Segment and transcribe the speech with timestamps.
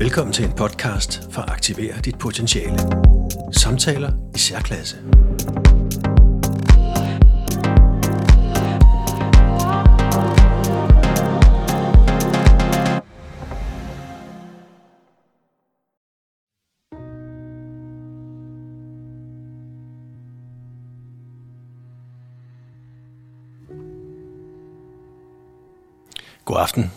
[0.00, 2.78] Velkommen til en podcast for at aktivere dit potentiale.
[3.52, 4.96] Samtaler i særklasse.
[26.44, 26.92] God aften.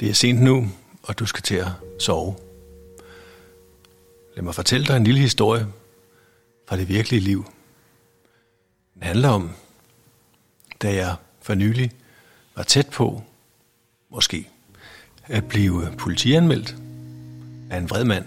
[0.00, 0.66] Det er sent nu,
[1.08, 2.36] og du skal til at sove.
[4.36, 5.66] Lad mig fortælle dig en lille historie
[6.68, 7.52] fra det virkelige liv.
[8.94, 9.50] Den handler om,
[10.82, 11.90] da jeg for nylig
[12.56, 13.22] var tæt på,
[14.10, 14.48] måske,
[15.26, 16.76] at blive politianmeldt
[17.70, 18.24] af en vred mand.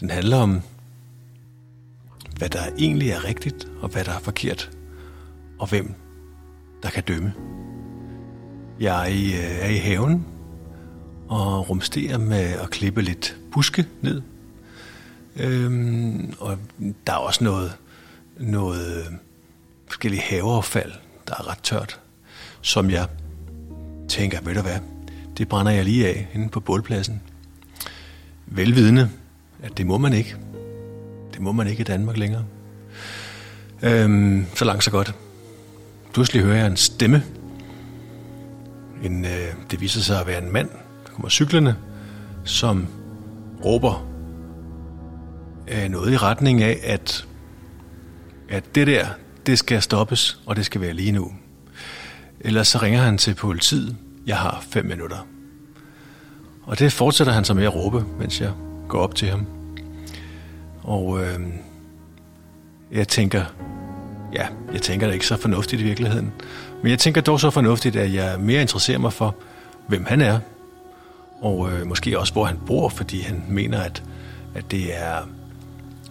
[0.00, 0.62] Den handler om,
[2.36, 4.70] hvad der egentlig er rigtigt, og hvad der er forkert,
[5.58, 5.94] og hvem
[6.82, 7.34] der kan dømme.
[8.80, 10.33] Jeg er i øh, haven
[11.28, 14.22] og rumstere med at klippe lidt buske ned.
[15.36, 16.58] Øhm, og
[17.06, 17.72] der er også noget,
[18.38, 19.12] noget øh,
[19.86, 20.92] forskellige haveaffald,
[21.28, 22.00] der er ret tørt,
[22.60, 23.08] som jeg
[24.08, 24.78] tænker, ved du hvad,
[25.38, 27.22] det brænder jeg lige af inde på bålpladsen.
[28.46, 29.10] Velvidende,
[29.62, 30.36] at det må man ikke.
[31.32, 32.44] Det må man ikke i Danmark længere.
[33.82, 35.14] Øhm, så langt så godt.
[36.12, 37.24] Pludselig hører jeg en stemme.
[39.04, 40.68] En, øh, det viser sig at være en mand,
[41.14, 41.76] kommer cyklerne,
[42.44, 42.86] som
[43.64, 44.06] råber
[45.68, 47.26] øh, noget i retning af, at,
[48.48, 49.06] at det der,
[49.46, 51.32] det skal stoppes, og det skal være lige nu.
[52.40, 53.96] Ellers så ringer han til politiet.
[54.26, 55.26] Jeg har fem minutter.
[56.62, 58.52] Og det fortsætter han så med at råbe, mens jeg
[58.88, 59.46] går op til ham.
[60.82, 61.40] Og øh,
[62.92, 63.44] jeg tænker,
[64.32, 66.32] ja, jeg tænker det ikke så fornuftigt i virkeligheden.
[66.82, 69.36] Men jeg tænker dog så fornuftigt, at jeg mere interesserer mig for,
[69.88, 70.38] hvem han er,
[71.44, 74.02] og øh, måske også, hvor han bor, fordi han mener, at,
[74.54, 75.18] at det er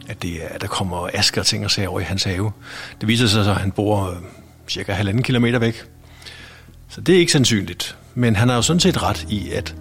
[0.08, 2.52] at, det er, at der kommer asker og ting og sager over i hans have.
[3.02, 4.18] Det viser sig så, at han bor øh,
[4.68, 5.86] cirka halvanden kilometer væk.
[6.90, 7.98] Så det er ikke sandsynligt.
[8.16, 9.76] Men han har jo sådan set ret i, at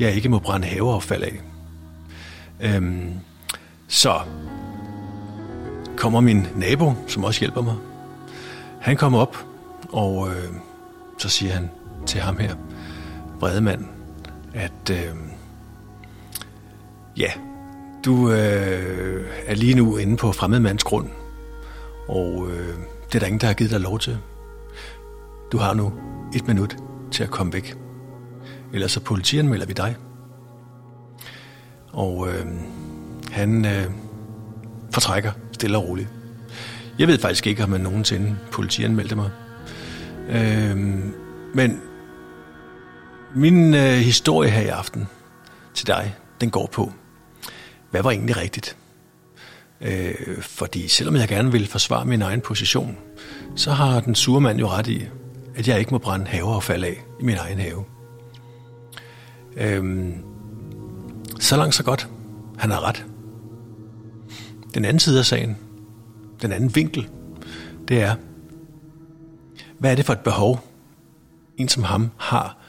[0.00, 1.40] jeg ikke må brænde haveaffald af.
[2.60, 3.10] Øhm,
[3.88, 4.20] så
[5.96, 7.74] kommer min nabo, som også hjælper mig.
[8.80, 9.36] Han kommer op,
[9.88, 10.52] og øh,
[11.18, 11.70] så siger han
[12.06, 12.54] til ham her,
[13.40, 13.95] Bredemand,
[14.56, 15.16] at øh,
[17.16, 17.30] ja,
[18.04, 21.08] du øh, er lige nu inde på fremmedmandsgrund,
[22.08, 22.74] og øh,
[23.06, 24.18] det er der ingen, der har givet dig lov til.
[25.52, 25.92] Du har nu
[26.34, 26.76] et minut
[27.10, 27.76] til at komme væk.
[28.72, 29.96] Ellers så politianmelder vi dig.
[31.92, 32.46] Og øh,
[33.30, 33.90] han øh,
[34.92, 36.08] fortrækker stille og roligt.
[36.98, 39.30] Jeg ved faktisk ikke, om man nogensinde politianmeldte mig.
[40.28, 40.76] Øh,
[41.54, 41.80] men
[43.36, 45.08] min øh, historie her i aften
[45.74, 46.92] til dig, den går på,
[47.90, 48.76] hvad var egentlig rigtigt?
[49.80, 52.96] Øh, fordi selvom jeg gerne vil forsvare min egen position,
[53.56, 55.04] så har den sure mand jo ret i,
[55.54, 57.84] at jeg ikke må brænde haveaffald af i min egen have.
[59.56, 60.08] Øh,
[61.40, 62.08] så langt så godt.
[62.58, 63.06] Han har ret.
[64.74, 65.56] Den anden side af sagen,
[66.42, 67.08] den anden vinkel,
[67.88, 68.14] det er,
[69.78, 70.64] hvad er det for et behov,
[71.56, 72.65] en som ham har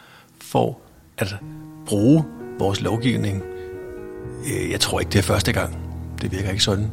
[0.52, 0.80] for
[1.18, 1.36] at
[1.86, 2.26] bruge
[2.60, 3.44] vores lovgivning.
[4.46, 5.78] Øh, jeg tror ikke, det er første gang.
[6.22, 6.92] Det virker ikke sådan.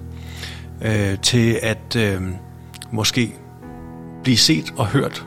[0.82, 2.22] Øh, til at øh,
[2.92, 3.34] måske
[4.22, 5.26] blive set og hørt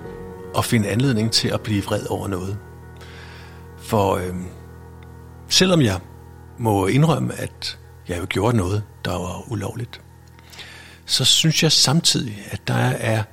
[0.54, 2.58] og finde anledning til at blive vred over noget.
[3.78, 4.36] For øh,
[5.48, 6.00] selvom jeg
[6.58, 10.02] må indrømme, at jeg jo gjort noget, der var ulovligt,
[11.06, 13.24] så synes jeg samtidig, at der er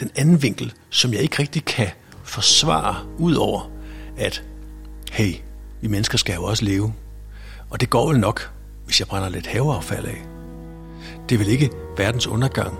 [0.00, 1.88] den anden vinkel, som jeg ikke rigtig kan
[2.24, 3.77] forsvare, ud over
[4.18, 4.44] at,
[5.12, 5.34] hey,
[5.80, 6.94] vi mennesker skal jo også leve.
[7.70, 8.50] Og det går vel nok,
[8.84, 10.26] hvis jeg brænder lidt haveaffald af.
[11.28, 12.78] Det er vel ikke verdens undergang.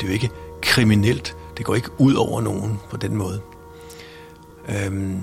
[0.00, 0.30] Det er jo ikke
[0.62, 1.36] kriminelt.
[1.56, 3.40] Det går ikke ud over nogen på den måde.
[4.68, 5.20] Øhm,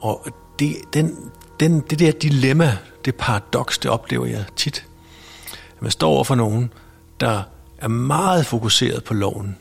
[0.00, 0.26] og
[0.58, 1.16] det, den,
[1.60, 4.86] den, det der dilemma, det paradoks, det oplever jeg tit.
[5.76, 6.72] At man står over for nogen,
[7.20, 7.42] der
[7.78, 9.56] er meget fokuseret på loven.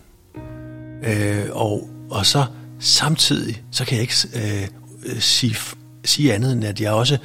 [1.04, 2.46] Øh, og, og så
[2.80, 4.68] samtidig, så kan jeg ikke øh,
[5.08, 5.56] øh, sige,
[6.06, 7.18] sige andet end, at jeg også...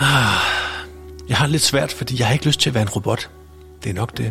[0.00, 0.38] Ah,
[1.28, 3.30] jeg har lidt svært, fordi jeg har ikke lyst til at være en robot.
[3.84, 4.24] Det er nok det.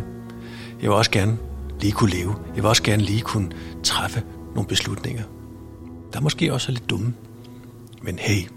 [0.80, 1.38] Jeg vil også gerne
[1.80, 2.34] lige kunne leve.
[2.46, 3.52] Jeg vil også gerne lige kunne
[3.82, 4.22] træffe
[4.54, 5.22] nogle beslutninger.
[6.12, 7.14] Der er måske også lidt dumme.
[8.02, 8.48] Men hey.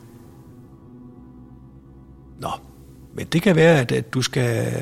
[2.40, 2.50] Nå,
[3.16, 4.74] men det kan være, at, at du skal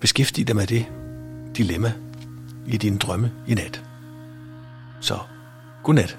[0.00, 0.86] beskæftige dig med det
[1.56, 1.92] dilemma
[2.66, 3.84] i dine drømme i nat.
[5.00, 5.18] Så,
[5.82, 6.18] godnat.